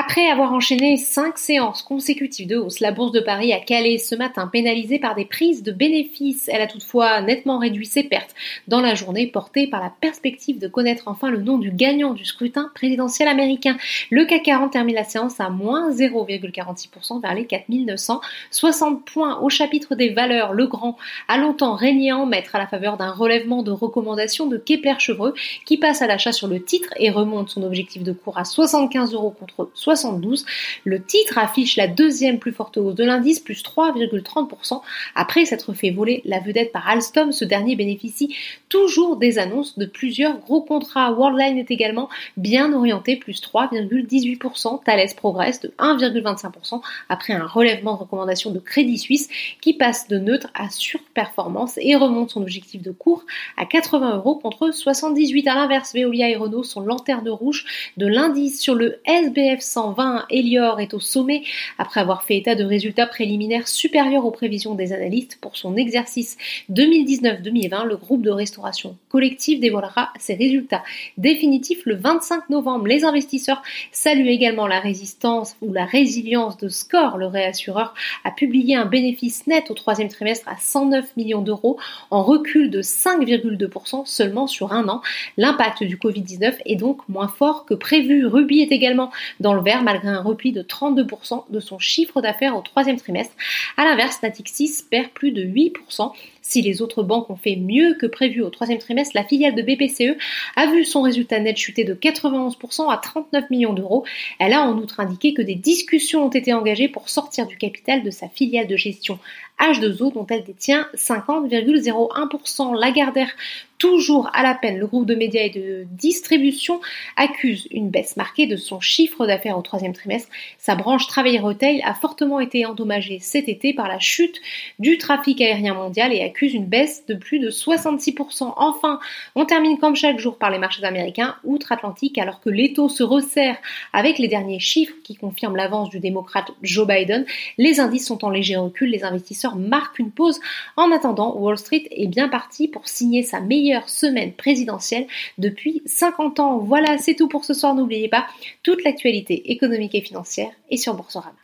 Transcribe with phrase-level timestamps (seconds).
[0.00, 4.14] Après avoir enchaîné cinq séances consécutives de hausse, la bourse de Paris a calé ce
[4.14, 6.48] matin pénalisée par des prises de bénéfices.
[6.52, 8.34] Elle a toutefois nettement réduit ses pertes
[8.68, 12.24] dans la journée portée par la perspective de connaître enfin le nom du gagnant du
[12.24, 13.76] scrutin présidentiel américain.
[14.10, 19.40] Le CAC 40 termine la séance à moins 0,46% vers les 4960 points.
[19.40, 20.96] Au chapitre des valeurs, le grand
[21.26, 25.34] a longtemps régné en maître à la faveur d'un relèvement de recommandations de Kepler-Chevreux
[25.64, 29.14] qui passe à l'achat sur le titre et remonte son objectif de cours à 75
[29.14, 30.44] euros contre 72.
[30.84, 34.80] Le titre affiche la deuxième plus forte hausse de l'indice, plus 3,30%,
[35.14, 37.32] après s'être fait voler la vedette par Alstom.
[37.32, 38.34] Ce dernier bénéficie
[38.68, 41.12] toujours des annonces de plusieurs gros contrats.
[41.12, 44.82] Worldline est également bien orienté, plus 3,18%.
[44.84, 49.28] Thales progresse de 1,25% après un relèvement de recommandation de Crédit Suisse
[49.60, 53.24] qui passe de neutre à surperformance et remonte son objectif de cours
[53.56, 55.46] à 80 euros contre 78.
[55.48, 60.80] À l'inverse, Veolia et Renault sont lanterne rouge de l'indice sur le SBF 120, Elior
[60.80, 61.42] est au sommet
[61.78, 66.36] après avoir fait état de résultats préliminaires supérieurs aux prévisions des analystes pour son exercice
[66.70, 67.84] 2019-2020.
[67.84, 70.82] Le groupe de restauration collective dévoilera ses résultats
[71.16, 72.86] définitifs le 25 novembre.
[72.86, 77.18] Les investisseurs saluent également la résistance ou la résilience de Score.
[77.18, 81.78] Le réassureur a publié un bénéfice net au troisième trimestre à 109 millions d'euros
[82.10, 85.02] en recul de 5,2% seulement sur un an.
[85.36, 88.26] L'impact du Covid-19 est donc moins fort que prévu.
[88.26, 89.10] Ruby est également
[89.40, 93.34] dans le vert malgré un repli de 32% de son chiffre d'affaires au troisième trimestre.
[93.76, 96.12] À l'inverse, Natixis perd plus de 8%.
[96.48, 99.60] Si les autres banques ont fait mieux que prévu au troisième trimestre, la filiale de
[99.60, 100.16] BPCE
[100.56, 104.06] a vu son résultat net chuter de 91% à 39 millions d'euros.
[104.38, 108.02] Elle a en outre indiqué que des discussions ont été engagées pour sortir du capital
[108.02, 109.18] de sa filiale de gestion
[109.60, 112.78] H2O dont elle détient 50,01%.
[112.78, 113.30] Lagardère
[113.78, 116.80] toujours à la peine, le groupe de médias et de distribution
[117.16, 120.28] accuse une baisse marquée de son chiffre d'affaires au troisième trimestre.
[120.58, 124.40] Sa branche travail retail a fortement été endommagée cet été par la chute
[124.78, 128.52] du trafic aérien mondial et accuse une baisse de plus de 66%.
[128.56, 129.00] Enfin,
[129.34, 133.56] on termine comme chaque jour par les marchés américains outre-Atlantique alors que l'étau se resserre
[133.92, 137.26] avec les derniers chiffres qui confirment l'avance du démocrate Joe Biden.
[137.56, 140.40] Les indices sont en léger recul, les investisseurs marquent une pause.
[140.76, 145.06] En attendant, Wall Street est bien parti pour signer sa meilleure semaine présidentielle
[145.38, 146.58] depuis 50 ans.
[146.58, 147.74] Voilà, c'est tout pour ce soir.
[147.74, 148.26] N'oubliez pas,
[148.62, 151.34] toute l'actualité économique et financière est sur Boursorama.